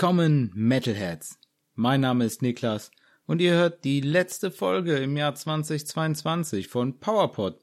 [0.00, 1.40] Willkommen, Metalheads.
[1.74, 2.92] Mein Name ist Niklas
[3.26, 7.60] und ihr hört die letzte Folge im Jahr 2022 von PowerPod,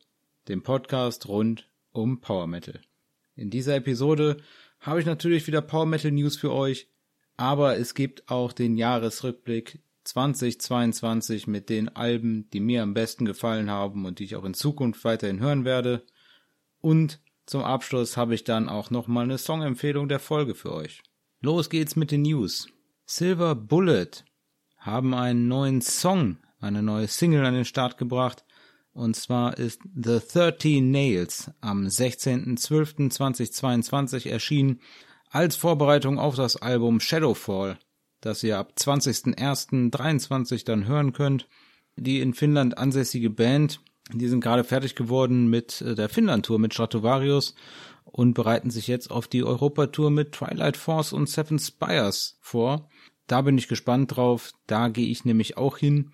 [0.49, 2.81] dem Podcast rund um Power Metal.
[3.38, 4.35] In dieser Episode
[4.81, 6.89] habe ich natürlich wieder Power Metal News für euch,
[7.38, 13.70] aber es gibt auch den Jahresrückblick 2022 mit den Alben, die mir am besten gefallen
[13.70, 16.03] haben und die ich auch in Zukunft weiterhin hören werde.
[16.81, 21.02] Und zum Abschluss habe ich dann auch nochmal eine Songempfehlung der Folge für euch.
[21.41, 22.67] Los geht's mit den News.
[23.05, 24.25] Silver Bullet
[24.77, 28.44] haben einen neuen Song, eine neue Single an den Start gebracht.
[28.94, 34.81] Und zwar ist The 13 Nails am 16.12.2022 erschienen
[35.30, 37.77] als Vorbereitung auf das Album Shadowfall
[38.25, 41.47] das ihr ab 20.01.23 dann hören könnt.
[41.95, 43.80] Die in Finnland ansässige Band,
[44.11, 47.56] die sind gerade fertig geworden mit äh, der Finnland-Tour mit Stratovarius
[48.06, 52.89] und bereiten sich jetzt auf die Europatour mit Twilight Force und Seven Spires vor.
[53.28, 54.53] Da bin ich gespannt drauf.
[54.67, 56.12] Da gehe ich nämlich auch hin.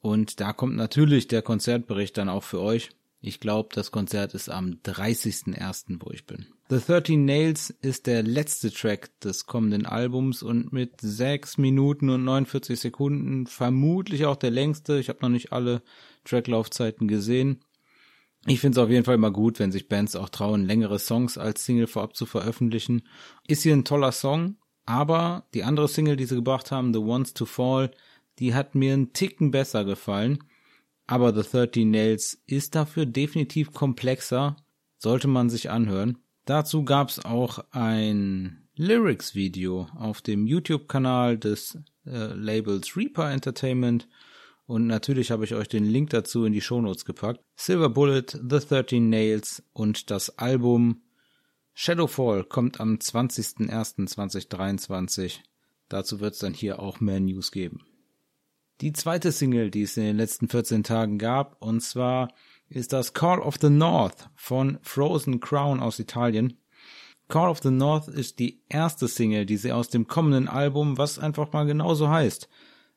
[0.00, 2.90] Und da kommt natürlich der Konzertbericht dann auch für euch.
[3.20, 6.46] Ich glaube, das Konzert ist am 30.01., wo ich bin.
[6.68, 12.24] The 13 Nails ist der letzte Track des kommenden Albums und mit 6 Minuten und
[12.24, 14.98] 49 Sekunden vermutlich auch der längste.
[14.98, 15.82] Ich habe noch nicht alle
[16.24, 17.60] Tracklaufzeiten gesehen.
[18.48, 21.36] Ich finde es auf jeden Fall immer gut, wenn sich Bands auch trauen, längere Songs
[21.36, 23.02] als Single vorab zu veröffentlichen.
[23.48, 27.34] Ist hier ein toller Song, aber die andere Single, die sie gebracht haben, The Ones
[27.34, 27.90] to Fall,
[28.38, 30.38] die hat mir einen Ticken besser gefallen.
[31.08, 34.56] Aber The 13 Nails ist dafür definitiv komplexer,
[34.98, 36.18] sollte man sich anhören.
[36.44, 44.06] Dazu gab's auch ein Lyrics-Video auf dem YouTube-Kanal des äh, Labels Reaper Entertainment
[44.66, 47.40] und natürlich habe ich euch den Link dazu in die Shownotes gepackt.
[47.56, 51.02] Silver Bullet, The 13 Nails und das Album
[51.74, 55.40] Shadowfall kommt am 20.01.2023.
[55.88, 57.84] Dazu wird es dann hier auch mehr News geben
[58.80, 62.32] die zweite Single, die es in den letzten 14 Tagen gab, und zwar
[62.68, 66.58] ist das Call of the North von Frozen Crown aus Italien.
[67.28, 71.18] Call of the North ist die erste Single, die sie aus dem kommenden Album, was
[71.18, 72.48] einfach mal genauso heißt,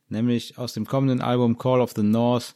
[0.09, 2.55] nämlich aus dem kommenden Album Call of the North.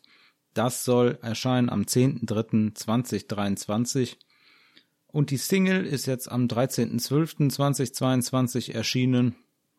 [0.53, 4.17] Das soll erscheinen am 10.3.2023.
[5.07, 9.35] Und die Single ist jetzt am 13.12.2022 erschienen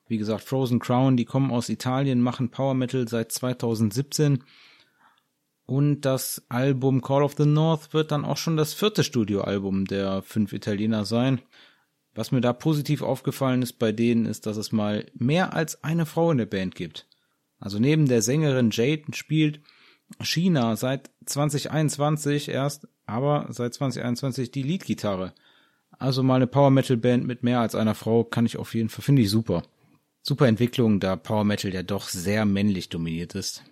[0.06, 4.44] wie gesagt, Frozen Crown, die kommen aus Italien, machen Power Metal seit 2017.
[5.66, 10.22] Und das Album Call of the North wird dann auch schon das vierte Studioalbum der
[10.22, 11.40] fünf Italiener sein.
[12.14, 16.04] Was mir da positiv aufgefallen ist bei denen, ist, dass es mal mehr als eine
[16.04, 17.06] Frau in der Band gibt.
[17.64, 19.60] Also neben der Sängerin Jade spielt
[20.20, 25.32] China seit 2021 erst, aber seit 2021 die Leadgitarre.
[25.98, 28.90] Also mal eine Power Metal Band mit mehr als einer Frau kann ich auf jeden
[28.90, 29.62] Fall, finde ich super.
[30.20, 33.64] Super Entwicklung, da Power Metal ja doch sehr männlich dominiert ist.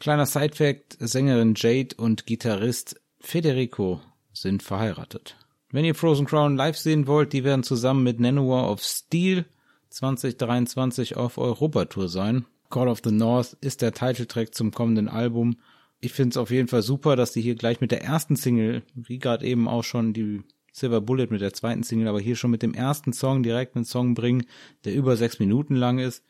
[0.00, 4.00] Kleiner Sidefact, Sängerin Jade und Gitarrist Federico
[4.32, 5.36] sind verheiratet.
[5.70, 9.44] Wenn ihr Frozen Crown live sehen wollt, die werden zusammen mit Nanowar of Steel
[9.90, 12.46] 2023 auf Europatour sein.
[12.70, 15.56] Call of the North ist der Titeltrack zum kommenden Album.
[16.00, 18.82] Ich finde es auf jeden Fall super, dass die hier gleich mit der ersten Single,
[18.94, 20.42] wie gerade eben auch schon die
[20.72, 23.84] Silver Bullet mit der zweiten Single, aber hier schon mit dem ersten Song direkt einen
[23.84, 24.46] Song bringen,
[24.84, 26.24] der über sechs Minuten lang ist.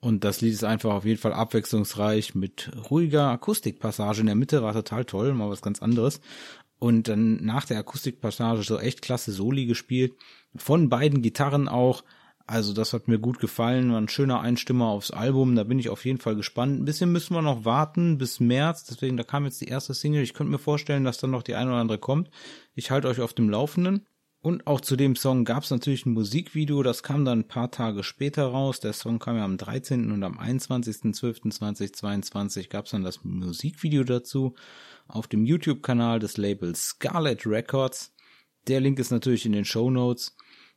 [0.00, 4.62] Und das Lied ist einfach auf jeden Fall abwechslungsreich mit ruhiger Akustikpassage in der Mitte,
[4.62, 6.20] war total toll, mal was ganz anderes.
[6.78, 10.14] Und dann nach der Akustikpassage so echt klasse Soli gespielt.
[10.54, 12.04] Von beiden Gitarren auch.
[12.50, 15.90] Also das hat mir gut gefallen, war ein schöner Einstimmer aufs Album, da bin ich
[15.90, 16.80] auf jeden Fall gespannt.
[16.80, 20.22] Ein bisschen müssen wir noch warten bis März, deswegen da kam jetzt die erste Single.
[20.22, 22.30] Ich könnte mir vorstellen, dass dann noch die eine oder andere kommt.
[22.74, 24.06] Ich halte euch auf dem Laufenden.
[24.40, 27.70] Und auch zu dem Song gab es natürlich ein Musikvideo, das kam dann ein paar
[27.70, 28.80] Tage später raus.
[28.80, 30.10] Der Song kam ja am 13.
[30.10, 34.54] und am 21.12.2022 gab es dann das Musikvideo dazu
[35.06, 38.14] auf dem YouTube-Kanal des Labels Scarlet Records.
[38.68, 40.34] Der Link ist natürlich in den Show Notes.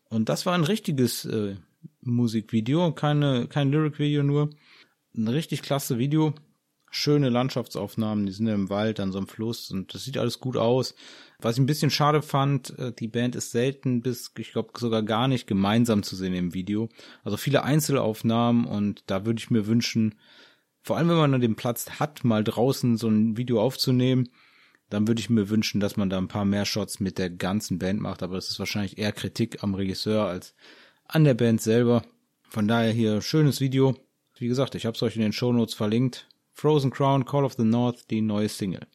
[0.09, 1.55] Und das war ein richtiges äh,
[2.01, 4.49] Musikvideo, keine, kein Lyric-Video nur.
[5.15, 6.33] Ein richtig klasse Video.
[6.93, 10.57] Schöne Landschaftsaufnahmen, die sind im Wald, an so einem Fluss und das sieht alles gut
[10.57, 10.93] aus.
[11.39, 15.01] Was ich ein bisschen schade fand, äh, die Band ist selten bis, ich glaube, sogar
[15.01, 16.89] gar nicht gemeinsam zu sehen im Video.
[17.23, 20.15] Also viele Einzelaufnahmen und da würde ich mir wünschen,
[20.83, 24.29] vor allem wenn man den Platz hat, mal draußen so ein Video aufzunehmen,
[24.89, 27.79] dann würde ich mir wünschen, dass man da ein paar mehr Shots mit der ganzen
[27.79, 30.55] Band macht, aber das ist wahrscheinlich eher Kritik am Regisseur als
[31.11, 32.03] an der Band selber.
[32.49, 33.95] Von daher hier schönes Video.
[34.37, 36.27] Wie gesagt, ich habe es euch in den Shownotes verlinkt.
[36.53, 38.87] Frozen Crown, Call of the North, die neue Single.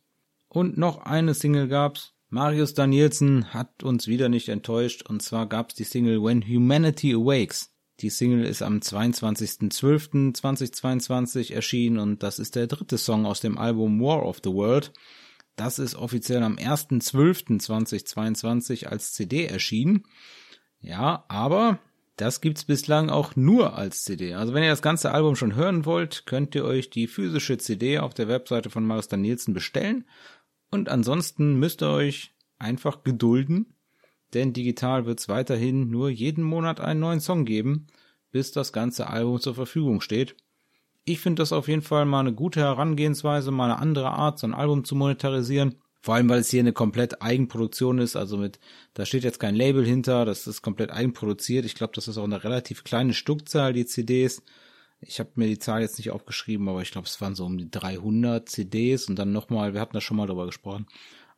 [0.48, 2.14] Und noch eine Single gab's.
[2.28, 7.70] Marius Danielsen hat uns wieder nicht enttäuscht und zwar gab's die Single When Humanity Awakes.
[8.00, 14.00] Die Single ist am 22.12.2022 erschienen und das ist der dritte Song aus dem Album
[14.00, 14.92] War of the World.
[15.54, 20.04] Das ist offiziell am 1.12.2022 als CD erschienen.
[20.80, 21.78] Ja, aber
[22.16, 24.34] das gibt's bislang auch nur als CD.
[24.34, 27.98] Also wenn ihr das ganze Album schon hören wollt, könnt ihr euch die physische CD
[27.98, 30.04] auf der Webseite von Marius Danielsen bestellen.
[30.70, 33.76] Und ansonsten müsst ihr euch einfach gedulden
[34.34, 37.86] denn digital wird es weiterhin nur jeden Monat einen neuen Song geben,
[38.32, 40.36] bis das ganze Album zur Verfügung steht.
[41.04, 44.46] Ich finde das auf jeden Fall mal eine gute Herangehensweise, mal eine andere Art, so
[44.46, 45.76] ein Album zu monetarisieren.
[46.06, 48.60] Vor allem, weil es hier eine komplett Eigenproduktion ist, also mit,
[48.94, 51.64] da steht jetzt kein Label hinter, das ist komplett eigenproduziert.
[51.64, 54.40] Ich glaube, das ist auch eine relativ kleine Stückzahl, die CDs.
[55.00, 57.58] Ich habe mir die Zahl jetzt nicht aufgeschrieben, aber ich glaube, es waren so um
[57.58, 60.86] die 300 CDs und dann nochmal, wir hatten da schon mal drüber gesprochen,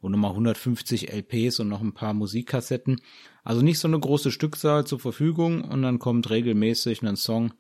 [0.03, 3.01] und nochmal 150 LPs und noch ein paar Musikkassetten.
[3.45, 7.55] Also nicht so eine große Stückzahl zur Verfügung und dann kommt regelmäßig ein Song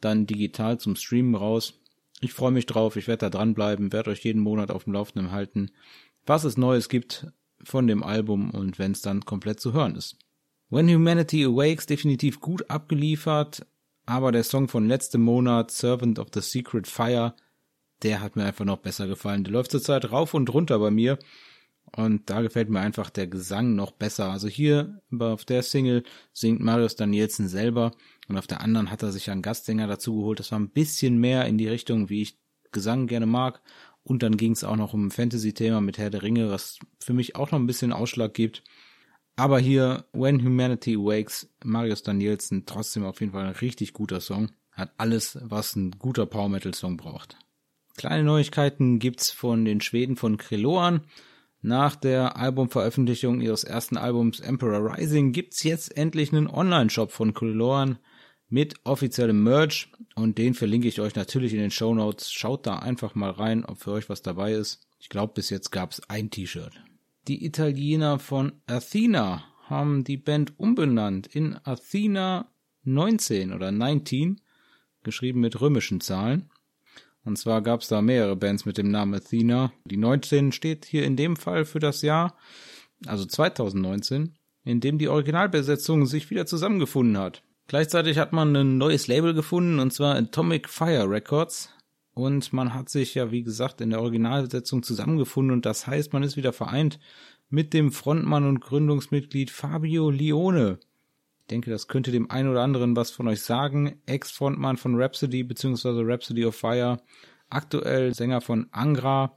[0.00, 1.74] dann digital zum Streamen raus.
[2.22, 5.30] Ich freue mich drauf, ich werde da dranbleiben, werde euch jeden Monat auf dem Laufenden
[5.30, 5.70] halten,
[6.26, 7.26] was es Neues gibt
[7.62, 10.16] von dem Album und wenn es dann komplett zu hören ist.
[10.70, 13.66] When Humanity Awakes definitiv gut abgeliefert,
[14.06, 17.34] aber der Song von letztem Monat, Servant of the Secret Fire,
[18.02, 19.44] der hat mir einfach noch besser gefallen.
[19.44, 21.18] Der läuft zurzeit rauf und runter bei mir
[21.96, 24.30] und da gefällt mir einfach der Gesang noch besser.
[24.30, 27.92] Also hier auf der Single singt Marius Danielsen selber
[28.28, 30.40] und auf der anderen hat er sich einen Gastsänger dazu geholt.
[30.40, 32.38] Das war ein bisschen mehr in die Richtung, wie ich
[32.72, 33.62] Gesang gerne mag.
[34.04, 37.36] Und dann ging es auch noch um Fantasy-Thema mit Herr der Ringe, was für mich
[37.36, 38.62] auch noch ein bisschen Ausschlag gibt.
[39.36, 44.50] Aber hier When Humanity Wakes, Marius Danielsen, trotzdem auf jeden Fall ein richtig guter Song.
[44.70, 47.38] Hat alles, was ein guter Power Metal Song braucht.
[47.96, 51.02] Kleine Neuigkeiten gibt's von den Schweden von Kreloan.
[51.62, 57.98] Nach der Albumveröffentlichung ihres ersten Albums Emperor Rising gibt's jetzt endlich einen Online-Shop von Kuloran
[58.54, 62.30] mit offiziellem Merch und den verlinke ich euch natürlich in den Show Notes.
[62.30, 64.86] Schaut da einfach mal rein, ob für euch was dabei ist.
[65.00, 66.72] Ich glaube, bis jetzt gab's ein T-Shirt.
[67.26, 72.46] Die Italiener von Athena haben die Band umbenannt in Athena
[72.84, 74.40] 19 oder 19,
[75.02, 76.48] geschrieben mit römischen Zahlen.
[77.24, 79.72] Und zwar gab es da mehrere Bands mit dem Namen Athena.
[79.84, 82.36] Die 19 steht hier in dem Fall für das Jahr,
[83.04, 87.42] also 2019, in dem die Originalbesetzung sich wieder zusammengefunden hat.
[87.66, 91.70] Gleichzeitig hat man ein neues Label gefunden, und zwar Atomic Fire Records.
[92.12, 96.22] Und man hat sich ja, wie gesagt, in der Originalbesetzung zusammengefunden und das heißt, man
[96.22, 97.00] ist wieder vereint
[97.48, 100.78] mit dem Frontmann und Gründungsmitglied Fabio Lione.
[101.40, 104.00] Ich denke, das könnte dem einen oder anderen was von euch sagen.
[104.06, 106.02] Ex-Frontmann von Rhapsody bzw.
[106.02, 106.98] Rhapsody of Fire,
[107.50, 109.34] aktuell Sänger von Angra,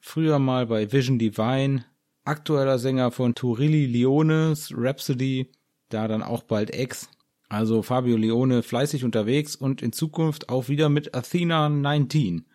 [0.00, 1.84] früher mal bei Vision Divine,
[2.24, 5.50] aktueller Sänger von Turilli Leones, Rhapsody,
[5.90, 7.08] da dann auch bald Ex.
[7.50, 12.46] Also Fabio Leone fleißig unterwegs und in Zukunft auch wieder mit Athena 19.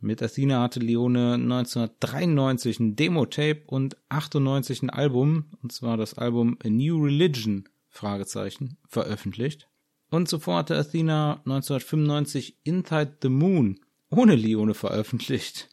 [0.00, 6.58] Mit Athena hatte Leone 1993 ein Demo-Tape und 98 ein Album, und zwar das Album
[6.64, 9.68] A New Religion Fragezeichen, veröffentlicht.
[10.10, 13.78] Und zuvor hatte Athena 1995 Inside the Moon
[14.10, 15.68] ohne Lione veröffentlicht.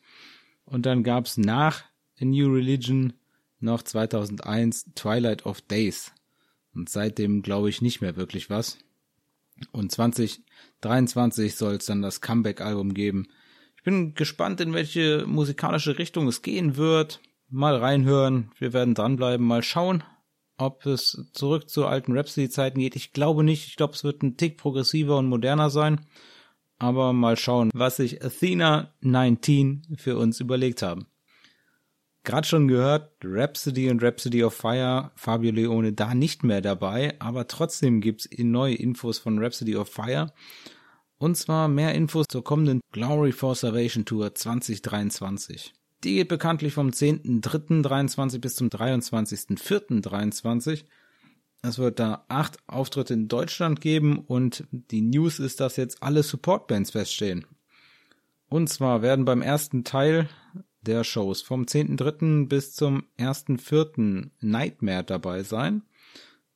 [0.66, 1.86] Und dann gab's nach
[2.22, 3.14] A New Religion
[3.60, 6.12] noch 2001 Twilight of Days.
[6.74, 8.78] Und seitdem glaube ich nicht mehr wirklich was.
[9.72, 13.28] Und 2023 soll es dann das Comeback-Album geben.
[13.78, 17.22] Ich bin gespannt, in welche musikalische Richtung es gehen wird.
[17.50, 20.04] Mal reinhören, wir werden dranbleiben, mal schauen,
[20.58, 22.96] ob es zurück zu alten Rhapsody-Zeiten geht.
[22.96, 23.68] Ich glaube nicht.
[23.68, 26.02] Ich glaube, es wird ein Tick progressiver und moderner sein.
[26.80, 31.06] Aber mal schauen, was sich Athena 19 für uns überlegt haben.
[32.24, 37.48] Gerade schon gehört, Rhapsody und Rhapsody of Fire, Fabio Leone da nicht mehr dabei, aber
[37.48, 40.32] trotzdem gibt's neue Infos von Rhapsody of Fire.
[41.18, 45.74] Und zwar mehr Infos zur kommenden Glory for Salvation Tour 2023.
[46.04, 50.86] Die geht bekanntlich vom 10.3.23 bis zum 23.4.23.
[51.62, 56.24] Es wird da acht Auftritte in Deutschland geben und die News ist, dass jetzt alle
[56.24, 57.46] Supportbands feststehen.
[58.50, 60.28] Und zwar werden beim ersten Teil
[60.84, 62.48] der Shows vom 10.3.
[62.48, 64.30] bis zum 1.4.
[64.40, 65.84] Nightmare dabei sein.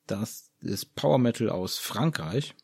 [0.05, 2.55] Das ist Power Metal aus Frankreich.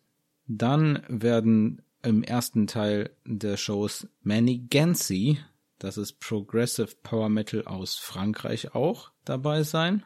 [0.47, 5.39] Dann werden im ersten Teil der Shows Manny Gansey
[5.83, 10.05] das ist Progressive Power Metal aus Frankreich auch dabei sein.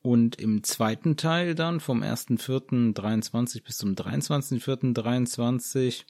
[0.00, 6.04] Und im zweiten Teil dann vom 1.4.23 bis zum 23.4.23,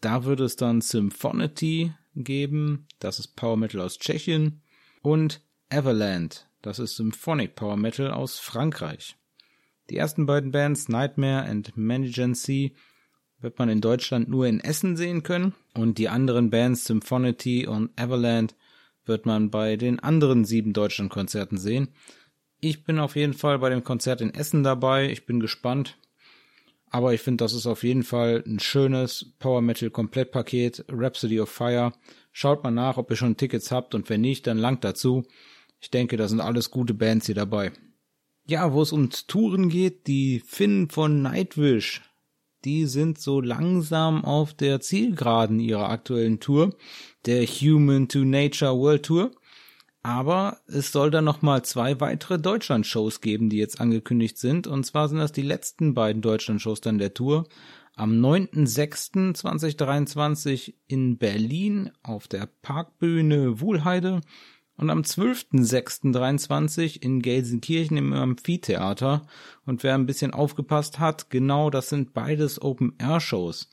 [0.00, 1.92] da wird es dann Symphonity
[2.24, 4.62] geben, das ist Power Metal aus Tschechien,
[5.02, 9.16] und Everland, das ist Symphonic Power Metal aus Frankreich.
[9.90, 12.74] Die ersten beiden Bands, Nightmare and Managency,
[13.40, 17.90] wird man in Deutschland nur in Essen sehen können und die anderen Bands Symphonity und
[17.98, 18.54] Everland
[19.04, 21.88] wird man bei den anderen sieben Deutschlandkonzerten sehen.
[22.60, 25.10] Ich bin auf jeden Fall bei dem Konzert in Essen dabei.
[25.10, 25.96] Ich bin gespannt.
[26.90, 30.84] Aber ich finde, das ist auf jeden Fall ein schönes Power Metal Komplettpaket.
[30.88, 31.92] Rhapsody of Fire.
[32.32, 35.24] Schaut mal nach, ob ihr schon Tickets habt und wenn nicht, dann langt dazu.
[35.80, 37.72] Ich denke, da sind alles gute Bands hier dabei.
[38.46, 42.02] Ja, wo es ums Touren geht, die Finn von Nightwish
[42.64, 46.74] die sind so langsam auf der Zielgeraden ihrer aktuellen Tour,
[47.26, 49.30] der Human to Nature World Tour.
[50.02, 54.66] Aber es soll dann nochmal zwei weitere Deutschland-Shows geben, die jetzt angekündigt sind.
[54.66, 57.46] Und zwar sind das die letzten beiden Deutschland-Shows dann der Tour.
[57.96, 64.20] Am 9.06.2023 in Berlin auf der Parkbühne Wuhlheide
[64.76, 69.26] und am 12.06.23 in Gelsenkirchen im Amphitheater.
[69.66, 73.68] Und wer ein bisschen aufgepasst hat, genau das sind beides Open-Air-Shows.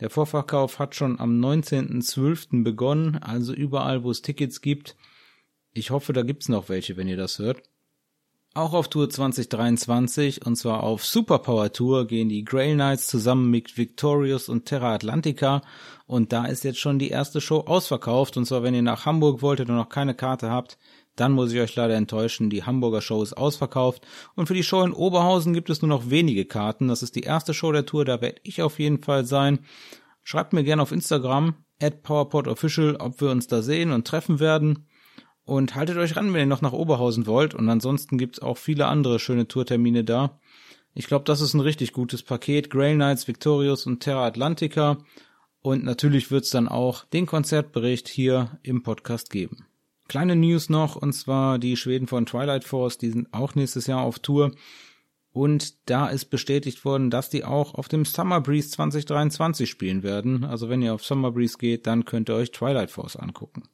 [0.00, 2.62] Der Vorverkauf hat schon am 19.12.
[2.62, 4.94] begonnen, also überall, wo es Tickets gibt.
[5.76, 7.62] Ich hoffe, da gibt's noch welche, wenn ihr das hört.
[8.56, 13.76] Auch auf Tour 2023 und zwar auf Superpower Tour gehen die Grail Knights zusammen mit
[13.76, 15.62] Victorious und Terra Atlantica
[16.06, 19.42] und da ist jetzt schon die erste Show ausverkauft und zwar wenn ihr nach Hamburg
[19.42, 20.78] wolltet und noch keine Karte habt,
[21.16, 24.84] dann muss ich euch leider enttäuschen, die Hamburger Show ist ausverkauft und für die Show
[24.84, 26.86] in Oberhausen gibt es nur noch wenige Karten.
[26.86, 29.58] Das ist die erste Show der Tour, da werde ich auf jeden Fall sein.
[30.22, 34.86] Schreibt mir gerne auf Instagram at PowerPodOfficial, ob wir uns da sehen und treffen werden.
[35.44, 37.54] Und haltet euch ran, wenn ihr noch nach Oberhausen wollt.
[37.54, 40.38] Und ansonsten gibt's auch viele andere schöne Tourtermine da.
[40.94, 42.70] Ich glaube, das ist ein richtig gutes Paket.
[42.70, 44.98] Grail Knights, Victorious und Terra Atlantica.
[45.60, 49.66] Und natürlich wird's dann auch den Konzertbericht hier im Podcast geben.
[50.08, 54.02] Kleine News noch, und zwar die Schweden von Twilight Force, die sind auch nächstes Jahr
[54.02, 54.52] auf Tour.
[55.32, 60.44] Und da ist bestätigt worden, dass die auch auf dem Summer Breeze 2023 spielen werden.
[60.44, 63.64] Also wenn ihr auf Summer Breeze geht, dann könnt ihr euch Twilight Force angucken.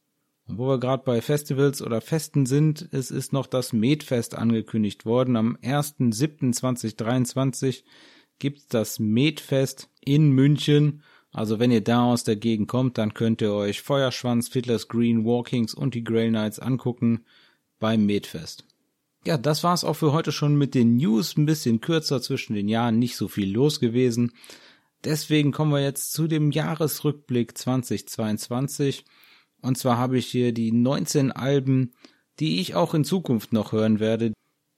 [0.51, 5.07] Und wo wir gerade bei Festivals oder Festen sind, es ist noch das Medfest angekündigt
[5.07, 5.37] worden.
[5.37, 7.85] Am 1.7.2023
[8.41, 11.05] gibt's das Medfest in München.
[11.31, 15.25] Also wenn ihr da aus der Gegend kommt, dann könnt ihr euch Feuerschwanz, Fiddler's Green,
[15.25, 17.25] Walkings und die Grey Knights angucken
[17.79, 18.65] beim Medfest.
[19.25, 21.37] Ja, das war's auch für heute schon mit den News.
[21.37, 24.33] Ein bisschen kürzer zwischen den Jahren, nicht so viel los gewesen.
[25.05, 29.05] Deswegen kommen wir jetzt zu dem Jahresrückblick 2022.
[29.63, 31.93] Und zwar habe ich hier die 19 Alben,
[32.39, 34.33] die ich auch in Zukunft noch hören werde.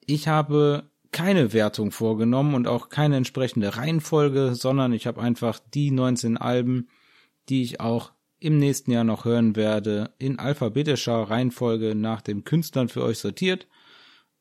[0.05, 5.91] Ich habe keine Wertung vorgenommen und auch keine entsprechende Reihenfolge, sondern ich habe einfach die
[5.91, 6.89] 19 Alben,
[7.49, 12.89] die ich auch im nächsten Jahr noch hören werde, in alphabetischer Reihenfolge nach den Künstlern
[12.89, 13.69] für euch sortiert.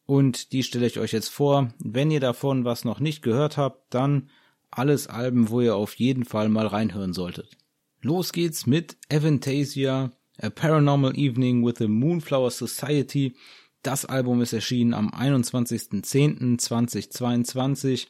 [0.06, 1.72] Und die stelle ich euch jetzt vor.
[1.78, 4.30] Wenn ihr davon was noch nicht gehört habt, dann
[4.72, 7.58] alles Alben, wo ihr auf jeden Fall mal reinhören solltet.
[8.02, 10.12] Los geht's mit Avantasia,
[10.44, 13.36] A Paranormal Evening with the Moonflower Society.
[13.84, 18.08] Das Album ist erschienen am 21.10.2022.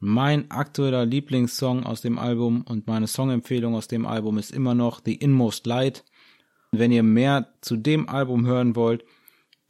[0.00, 5.02] Mein aktueller Lieblingssong aus dem Album und meine Songempfehlung aus dem Album ist immer noch
[5.04, 6.02] The Inmost Light.
[6.72, 9.04] Wenn ihr mehr zu dem Album hören wollt,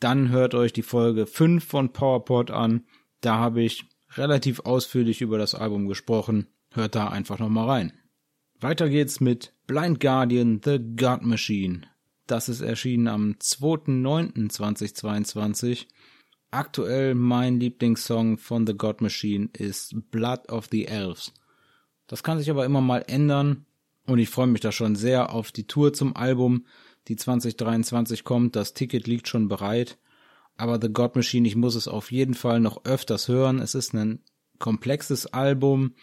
[0.00, 2.86] dann hört euch die Folge 5 von PowerPod an.
[3.20, 6.46] Da habe ich relativ ausführlich über das Album gesprochen.
[6.70, 7.92] Hört da einfach nochmal rein.
[8.62, 11.80] Weiter geht's mit Blind Guardian The God Machine.
[12.28, 15.86] Das ist erschienen am 2.9.2022.
[16.52, 21.32] Aktuell mein Lieblingssong von The God Machine ist Blood of the Elves.
[22.06, 23.66] Das kann sich aber immer mal ändern
[24.06, 26.64] und ich freue mich da schon sehr auf die Tour zum Album,
[27.08, 28.54] die 2023 kommt.
[28.54, 29.98] Das Ticket liegt schon bereit.
[30.56, 33.58] Aber The God Machine, ich muss es auf jeden Fall noch öfters hören.
[33.58, 34.20] Es ist ein
[34.60, 35.96] komplexes Album.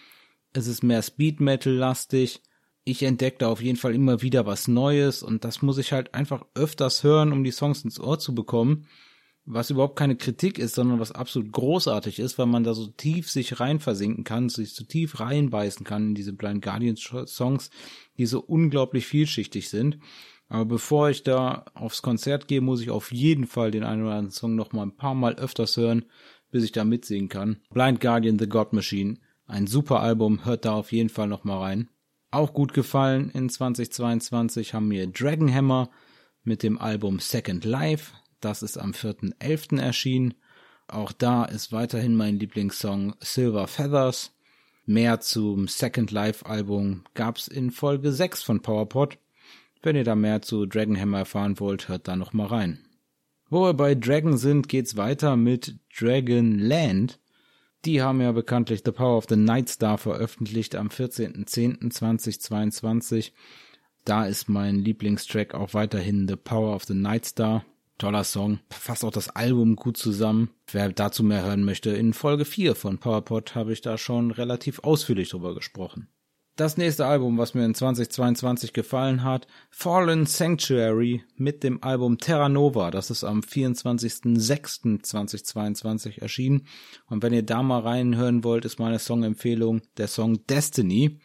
[0.52, 2.42] Es ist mehr Speed Metal lastig
[2.84, 6.14] ich entdecke da auf jeden Fall immer wieder was Neues und das muss ich halt
[6.14, 8.88] einfach öfters hören, um die Songs ins Ohr zu bekommen.
[9.46, 13.32] Was überhaupt keine Kritik ist, sondern was absolut großartig ist, weil man da so tief
[13.32, 17.72] sich rein versinken kann, sich so tief reinbeißen kann in diese Blind Guardian Songs,
[18.18, 19.98] die so unglaublich vielschichtig sind.
[20.50, 24.16] Aber bevor ich da aufs Konzert gehe, muss ich auf jeden Fall den einen oder
[24.16, 26.06] anderen Song noch mal ein paar Mal öfters hören,
[26.52, 27.62] bis ich da mitsingen kann.
[27.72, 29.18] Blind Guardian The God Machine.
[29.46, 31.90] Ein super Album, hört da auf jeden Fall noch mal rein.
[32.32, 35.90] Auch gut gefallen in 2022 haben mir Dragonhammer
[36.44, 38.14] mit dem Album Second Life.
[38.40, 39.82] Das ist am 4.11.
[39.82, 40.36] erschienen.
[40.88, 44.32] Auch da ist weiterhin mein Lieblingssong Silver Feathers.
[44.86, 49.18] Mehr zum Second Life Album gab's in Folge 6 von PowerPod.
[49.82, 52.80] Wenn ihr da mehr zu Dragonhammer erfahren wollt, hört da noch mal rein.
[53.50, 57.19] Wo wir bei Dragon sind, geht's weiter mit Dragon Land.
[57.86, 63.32] Die haben ja bekanntlich The Power of the Night Star veröffentlicht am 14.10.2022.
[64.04, 67.64] Da ist mein Lieblingstrack auch weiterhin The Power of the Night Star.
[67.98, 70.50] Toller Song, fasst auch das Album gut zusammen.
[70.72, 74.80] Wer dazu mehr hören möchte, in Folge 4 von PowerPod habe ich da schon relativ
[74.80, 76.08] ausführlich drüber gesprochen.
[76.60, 82.50] Das nächste Album, was mir in 2022 gefallen hat, Fallen Sanctuary mit dem Album Terra
[82.50, 82.92] Nova.
[82.92, 86.68] Das ist am 24.06.2022 erschienen.
[87.06, 91.22] Und wenn ihr da mal reinhören wollt, ist meine Songempfehlung der Song Destiny.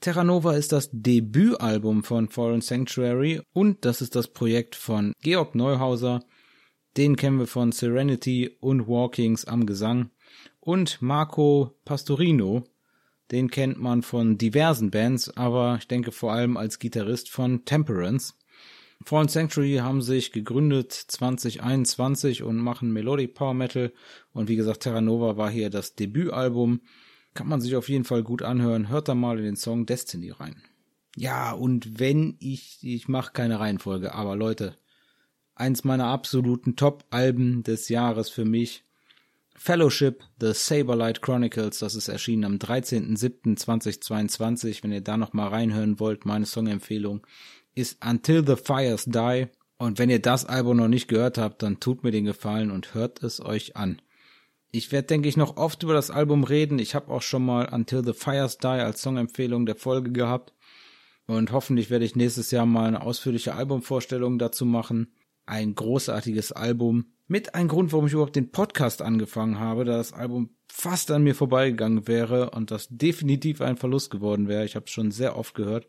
[0.00, 5.54] Terra Nova ist das Debütalbum von Fallen Sanctuary und das ist das Projekt von Georg
[5.54, 6.24] Neuhauser.
[6.96, 10.10] Den kennen wir von Serenity und Walkings am Gesang.
[10.58, 12.64] Und Marco Pastorino,
[13.30, 18.34] den kennt man von diversen Bands, aber ich denke vor allem als Gitarrist von Temperance.
[19.04, 23.92] Fallen Sanctuary haben sich gegründet 2021 und machen Melodic Power Metal
[24.32, 26.80] und wie gesagt Terra Nova war hier das Debütalbum.
[27.34, 28.88] Kann man sich auf jeden Fall gut anhören.
[28.88, 30.62] Hört da mal in den Song Destiny rein.
[31.14, 34.76] Ja, und wenn ich, ich mache keine Reihenfolge, aber Leute,
[35.54, 38.85] eins meiner absoluten Top-Alben des Jahres für mich
[39.58, 44.82] Fellowship, The Saberlight Chronicles, das ist erschienen am 13.07.2022.
[44.82, 47.26] Wenn ihr da noch mal reinhören wollt, meine Songempfehlung
[47.74, 49.46] ist Until the Fires Die.
[49.78, 52.94] Und wenn ihr das Album noch nicht gehört habt, dann tut mir den Gefallen und
[52.94, 54.00] hört es euch an.
[54.70, 56.78] Ich werde, denke ich, noch oft über das Album reden.
[56.78, 60.52] Ich habe auch schon mal Until the Fires Die als Songempfehlung der Folge gehabt.
[61.26, 65.12] Und hoffentlich werde ich nächstes Jahr mal eine ausführliche Albumvorstellung dazu machen.
[65.46, 70.12] Ein großartiges Album mit ein Grund, warum ich überhaupt den Podcast angefangen habe, da das
[70.12, 74.64] Album fast an mir vorbeigegangen wäre und das definitiv ein Verlust geworden wäre.
[74.64, 75.86] Ich habe es schon sehr oft gehört.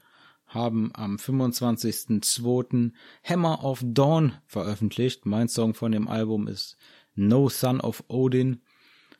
[0.46, 2.92] haben am 25.02.
[3.24, 5.26] Hammer of Dawn veröffentlicht.
[5.26, 6.78] Mein Song von dem Album ist
[7.16, 8.62] No Son of Odin.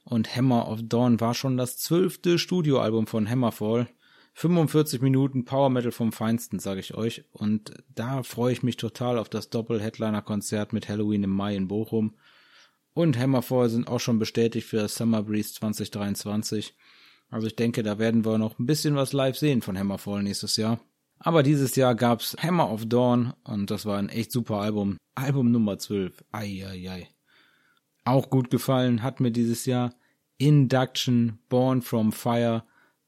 [0.04, 3.88] Und Hammer of Dawn war schon das zwölfte Studioalbum von Hammerfall.
[4.40, 7.24] 45 Minuten Power Metal vom Feinsten, sage ich euch.
[7.32, 12.14] Und da freue ich mich total auf das Doppel-Headliner-Konzert mit Halloween im Mai in Bochum.
[12.94, 16.76] Und Hammerfall sind auch schon bestätigt für Summer Breeze 2023.
[17.32, 20.56] Also ich denke, da werden wir noch ein bisschen was live sehen von Hammerfall nächstes
[20.56, 20.80] Jahr.
[21.18, 24.98] Aber dieses Jahr gab's Hammer of Dawn und das war ein echt super Album.
[25.16, 26.24] Album Nummer 12.
[26.32, 27.08] Eieiei.
[28.06, 29.96] Auch gut gefallen hat mir dieses Jahr
[30.38, 32.64] Induction, Born from Fire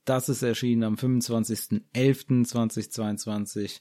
[0.09, 3.79] das ist erschienen am 25.11.2022.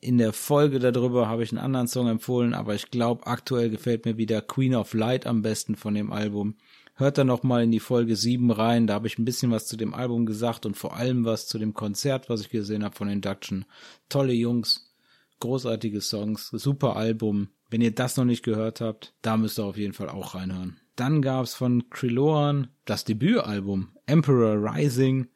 [0.00, 4.06] In der Folge darüber habe ich einen anderen Song empfohlen, aber ich glaube, aktuell gefällt
[4.06, 6.56] mir wieder Queen of Light am besten von dem Album.
[6.94, 9.76] Hört da nochmal in die Folge 7 rein, da habe ich ein bisschen was zu
[9.76, 13.08] dem Album gesagt und vor allem was zu dem Konzert, was ich gesehen habe von
[13.08, 13.66] Induction.
[14.08, 14.94] Tolle Jungs,
[15.40, 17.48] großartige Songs, super Album.
[17.68, 20.78] Wenn ihr das noch nicht gehört habt, da müsst ihr auf jeden Fall auch reinhören.
[20.96, 25.28] Dann gab's von Kriloan das Debütalbum Emperor Rising.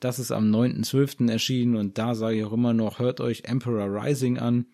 [0.00, 1.30] Das ist am 9.12.
[1.30, 4.66] erschienen und da sage ich auch immer noch, hört euch Emperor Rising an.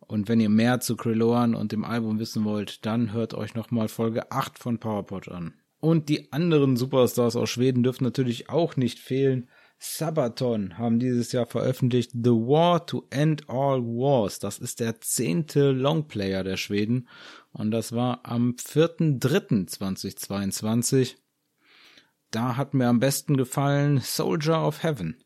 [0.00, 3.88] Und wenn ihr mehr zu Kriloan und dem Album wissen wollt, dann hört euch nochmal
[3.88, 5.54] Folge 8 von PowerPod an.
[5.80, 9.48] Und die anderen Superstars aus Schweden dürfen natürlich auch nicht fehlen.
[9.78, 14.38] Sabaton haben dieses Jahr veröffentlicht The War to End All Wars.
[14.38, 17.08] Das ist der zehnte Longplayer der Schweden.
[17.52, 21.16] Und das war am 4.3.2022
[22.36, 25.16] da hat mir am besten gefallen Soldier of Heaven.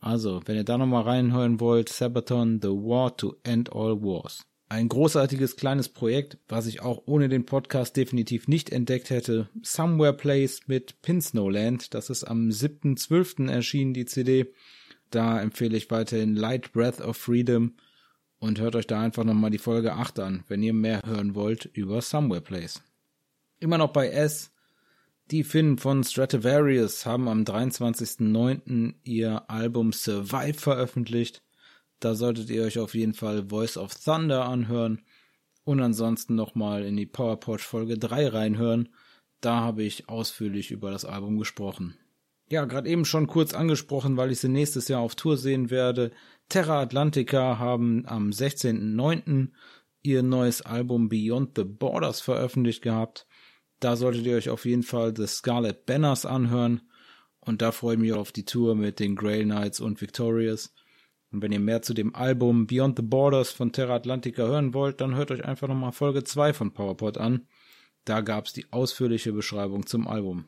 [0.00, 4.44] Also, wenn ihr da nochmal reinhören wollt, Sabaton, The War to End All Wars.
[4.68, 9.48] Ein großartiges kleines Projekt, was ich auch ohne den Podcast definitiv nicht entdeckt hätte.
[9.62, 11.94] Somewhere Place mit Pinsnowland.
[11.94, 13.50] Das ist am 7.12.
[13.50, 14.52] erschienen, die CD.
[15.08, 17.76] Da empfehle ich weiterhin Light Breath of Freedom.
[18.38, 21.64] Und hört euch da einfach nochmal die Folge 8 an, wenn ihr mehr hören wollt
[21.64, 22.82] über Somewhere Place.
[23.58, 24.50] Immer noch bei S
[25.30, 28.94] Die Finnen von Stratovarius haben am 23.09.
[29.04, 31.44] ihr Album Survive veröffentlicht.
[32.00, 35.02] Da solltet ihr euch auf jeden Fall Voice of Thunder anhören
[35.62, 38.88] und ansonsten nochmal in die PowerPoint Folge 3 reinhören.
[39.40, 41.94] Da habe ich ausführlich über das Album gesprochen.
[42.48, 46.10] Ja, gerade eben schon kurz angesprochen, weil ich sie nächstes Jahr auf Tour sehen werde.
[46.48, 49.50] Terra Atlantica haben am 16.09.
[50.02, 53.28] ihr neues Album Beyond the Borders veröffentlicht gehabt.
[53.80, 56.82] Da solltet ihr euch auf jeden Fall The Scarlet Banners anhören.
[57.40, 60.74] Und da freue ich mich auf die Tour mit den Grail Knights und Victorious.
[61.32, 65.00] Und wenn ihr mehr zu dem Album Beyond the Borders von Terra Atlantica hören wollt,
[65.00, 67.46] dann hört euch einfach nochmal Folge 2 von PowerPod an.
[68.04, 70.46] Da gab's die ausführliche Beschreibung zum Album.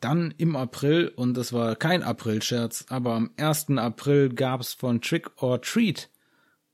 [0.00, 3.70] Dann im April, und das war kein April-Scherz, aber am 1.
[3.76, 6.08] April gab's von Trick or Treat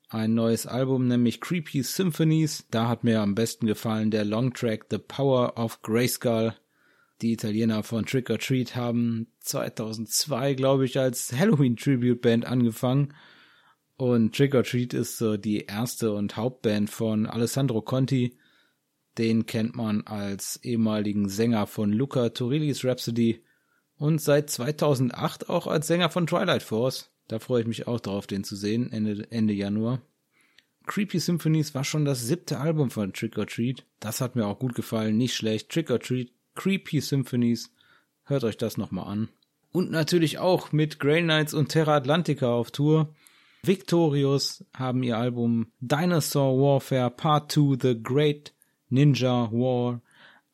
[0.09, 2.66] ein neues Album, nämlich Creepy Symphonies.
[2.71, 6.55] Da hat mir am besten gefallen der Longtrack The Power of Grayskull.
[7.23, 13.14] Die Italiener von Trick or Treat haben 2002, glaube ich, als Halloween Tribute Band angefangen.
[13.97, 18.37] Und Trick or Treat ist so die erste und Hauptband von Alessandro Conti.
[19.16, 23.42] Den kennt man als ehemaligen Sänger von Luca Turilli's Rhapsody
[23.97, 27.11] und seit 2008 auch als Sänger von Twilight Force.
[27.29, 30.01] Da freue ich mich auch drauf, den zu sehen, Ende, Ende Januar.
[30.87, 33.85] Creepy Symphonies war schon das siebte Album von Trick or Treat.
[33.99, 35.69] Das hat mir auch gut gefallen, nicht schlecht.
[35.71, 37.73] Trick or Treat, Creepy Symphonies.
[38.25, 39.29] Hört euch das nochmal an.
[39.73, 43.15] Und natürlich auch mit Grey Knights und Terra Atlantica auf Tour.
[43.62, 48.55] Victorious haben ihr Album Dinosaur Warfare Part 2 The Great
[48.89, 50.01] Ninja War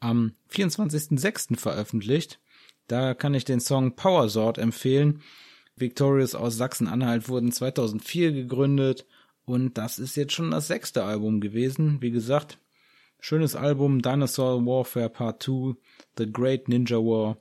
[0.00, 1.56] am 24.06.
[1.56, 2.40] veröffentlicht.
[2.88, 5.22] Da kann ich den Song Power Sword empfehlen.
[5.76, 9.06] Victorious aus Sachsen-Anhalt wurden 2004 gegründet
[9.44, 12.00] und das ist jetzt schon das sechste Album gewesen.
[12.00, 12.58] Wie gesagt,
[13.20, 15.74] schönes Album Dinosaur Warfare Part 2,
[16.18, 17.38] The Great Ninja War.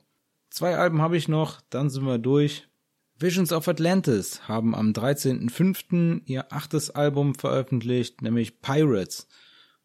[0.50, 2.66] Zwei Alben habe ich noch, dann sind wir durch.
[3.18, 6.22] Visions of Atlantis haben am 13.05.
[6.26, 9.28] ihr achtes Album veröffentlicht, nämlich Pirates.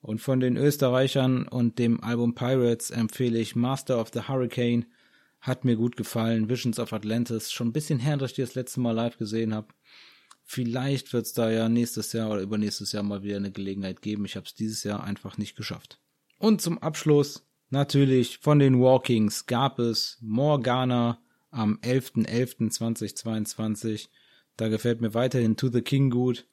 [0.02, 4.86] Und von den Österreichern und dem Album Pirates empfehle ich Master of the Hurricane,
[5.48, 6.50] hat mir gut gefallen.
[6.50, 9.54] Visions of Atlantis, schon ein bisschen her, dass ich die das letzte Mal live gesehen
[9.54, 9.68] habe.
[10.44, 14.26] Vielleicht wird es da ja nächstes Jahr oder übernächstes Jahr mal wieder eine Gelegenheit geben.
[14.26, 16.00] Ich habe es dieses Jahr einfach nicht geschafft.
[16.38, 24.10] Und zum Abschluss natürlich von den Walkings gab es Morgana am 11.11.2022.
[24.56, 26.48] Da gefällt mir weiterhin To the King gut.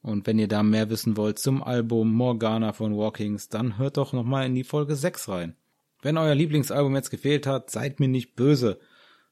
[0.00, 4.12] Und wenn ihr da mehr wissen wollt zum Album Morgana von Walkings, dann hört doch
[4.12, 5.56] nochmal in die Folge 6 rein.
[6.04, 8.78] Wenn euer Lieblingsalbum jetzt gefehlt hat, seid mir nicht böse.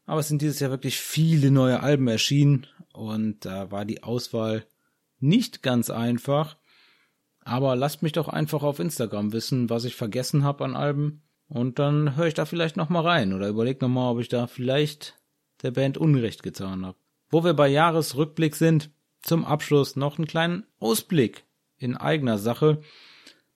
[0.06, 4.64] Aber es sind dieses Jahr wirklich viele neue Alben erschienen und da war die Auswahl
[5.20, 6.56] nicht ganz einfach.
[7.44, 11.20] Aber lasst mich doch einfach auf Instagram wissen, was ich vergessen habe an Alben.
[11.46, 15.20] Und dann höre ich da vielleicht nochmal rein oder überlege nochmal, ob ich da vielleicht
[15.62, 16.96] der Band Unrecht getan habe.
[17.28, 18.88] Wo wir bei Jahresrückblick sind,
[19.20, 21.44] zum Abschluss noch einen kleinen Ausblick
[21.76, 22.80] in eigener Sache.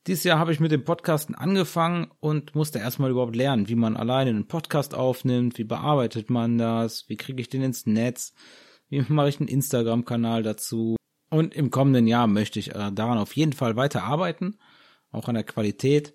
[0.07, 3.97] Dieses Jahr habe ich mit dem Podcasten angefangen und musste erstmal überhaupt lernen, wie man
[3.97, 8.33] alleine einen Podcast aufnimmt, wie bearbeitet man das, wie kriege ich den ins Netz,
[8.89, 10.95] wie mache ich einen Instagram-Kanal dazu.
[11.29, 14.59] Und im kommenden Jahr möchte ich äh, daran auf jeden Fall weiter arbeiten,
[15.11, 16.15] auch an der Qualität.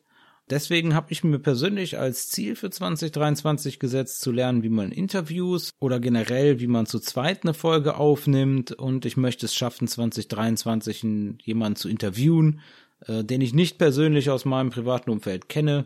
[0.50, 5.72] Deswegen habe ich mir persönlich als Ziel für 2023 gesetzt, zu lernen, wie man Interviews
[5.80, 8.72] oder generell, wie man zu zweit eine Folge aufnimmt.
[8.72, 11.04] Und ich möchte es schaffen, 2023
[11.44, 12.62] jemanden zu interviewen,
[13.08, 15.86] äh, den ich nicht persönlich aus meinem privaten Umfeld kenne.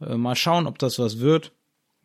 [0.00, 1.52] Äh, mal schauen, ob das was wird.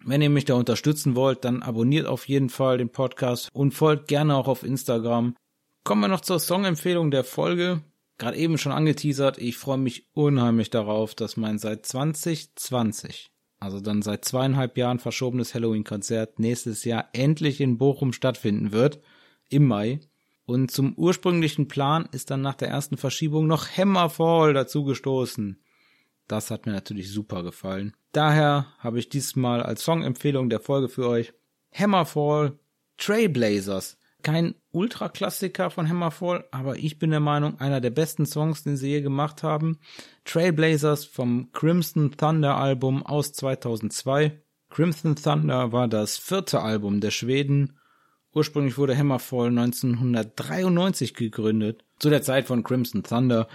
[0.03, 4.07] Wenn ihr mich da unterstützen wollt, dann abonniert auf jeden Fall den Podcast und folgt
[4.07, 5.35] gerne auch auf Instagram.
[5.83, 7.81] Kommen wir noch zur Songempfehlung der Folge.
[8.17, 14.03] Gerade eben schon angeteasert, ich freue mich unheimlich darauf, dass mein seit 2020, also dann
[14.03, 19.01] seit zweieinhalb Jahren verschobenes Halloween-Konzert nächstes Jahr endlich in Bochum stattfinden wird.
[19.49, 20.01] Im Mai.
[20.51, 25.61] Und zum ursprünglichen Plan ist dann nach der ersten Verschiebung noch Hammerfall dazugestoßen.
[26.27, 27.95] Das hat mir natürlich super gefallen.
[28.11, 31.31] Daher habe ich diesmal als Songempfehlung der Folge für euch
[31.73, 32.59] Hammerfall
[32.97, 33.97] Trailblazers.
[34.23, 38.89] Kein Ultraklassiker von Hammerfall, aber ich bin der Meinung, einer der besten Songs, den sie
[38.89, 39.79] je gemacht haben.
[40.25, 44.37] Trailblazers vom Crimson Thunder Album aus 2002.
[44.69, 47.77] Crimson Thunder war das vierte Album der Schweden
[48.33, 51.83] Ursprünglich wurde Hammerfall 1993 gegründet.
[51.99, 53.47] Zu der Zeit von Crimson Thunder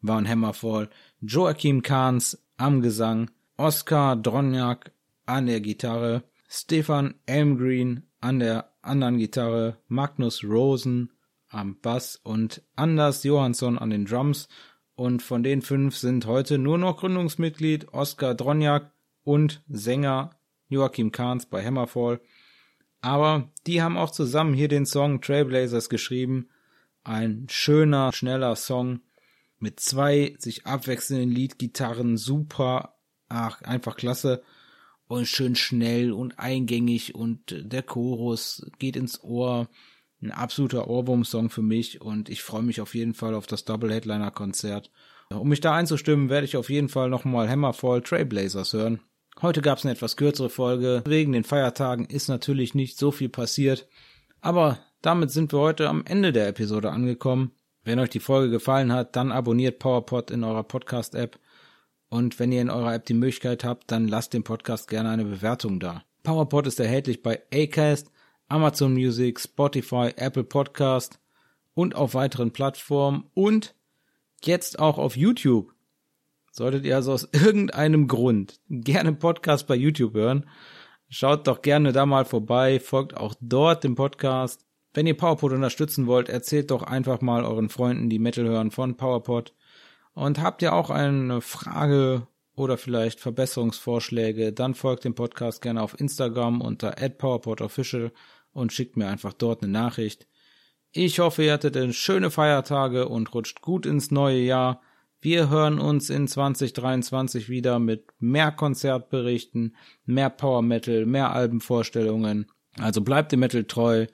[0.00, 4.92] waren Hammerfall Joachim Kahns am Gesang, Oskar Dronjak
[5.26, 11.10] an der Gitarre, Stefan Elmgreen an der anderen Gitarre, Magnus Rosen
[11.48, 14.48] am Bass und Anders Johansson an den Drums.
[14.96, 18.92] Und von den fünf sind heute nur noch Gründungsmitglied Oskar Dronjak
[19.22, 20.30] und Sänger
[20.68, 22.20] Joachim Kahns bei Hammerfall.
[23.04, 26.48] Aber die haben auch zusammen hier den Song Trailblazers geschrieben.
[27.02, 29.00] Ein schöner, schneller Song
[29.58, 32.94] mit zwei sich abwechselnden Leadgitarren, super,
[33.28, 34.42] ach, einfach klasse
[35.06, 39.68] und schön schnell und eingängig und der Chorus geht ins Ohr.
[40.22, 43.92] Ein absoluter Ohrwurm-Song für mich und ich freue mich auf jeden Fall auf das Double
[43.92, 44.90] Headliner Konzert.
[45.28, 49.00] Um mich da einzustimmen, werde ich auf jeden Fall nochmal Hammerfall Trailblazers hören.
[49.42, 51.02] Heute gab es eine etwas kürzere Folge.
[51.06, 53.88] Wegen den Feiertagen ist natürlich nicht so viel passiert.
[54.40, 57.50] Aber damit sind wir heute am Ende der Episode angekommen.
[57.82, 61.38] Wenn euch die Folge gefallen hat, dann abonniert PowerPod in eurer Podcast-App.
[62.08, 65.24] Und wenn ihr in eurer App die Möglichkeit habt, dann lasst dem Podcast gerne eine
[65.24, 66.04] Bewertung da.
[66.22, 68.10] PowerPod ist erhältlich bei Acast,
[68.48, 71.18] Amazon Music, Spotify, Apple Podcast
[71.74, 73.74] und auf weiteren Plattformen und
[74.42, 75.73] jetzt auch auf YouTube.
[76.56, 80.48] Solltet ihr also aus irgendeinem Grund gerne Podcast bei YouTube hören,
[81.08, 84.64] schaut doch gerne da mal vorbei, folgt auch dort dem Podcast.
[84.92, 88.96] Wenn ihr PowerPod unterstützen wollt, erzählt doch einfach mal euren Freunden, die Metal hören von
[88.96, 89.52] PowerPod.
[90.12, 95.98] Und habt ihr auch eine Frage oder vielleicht Verbesserungsvorschläge, dann folgt dem Podcast gerne auf
[95.98, 98.12] Instagram unter @powerpodofficial
[98.52, 100.28] und schickt mir einfach dort eine Nachricht.
[100.92, 104.80] Ich hoffe, ihr hattet schöne Feiertage und rutscht gut ins neue Jahr.
[105.24, 112.44] Wir hören uns in 2023 wieder mit mehr Konzertberichten, mehr Power Metal, mehr Albenvorstellungen.
[112.78, 114.06] Also bleibt dem Metal treu.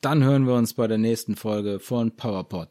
[0.00, 2.70] Dann hören wir uns bei der nächsten Folge von PowerPod.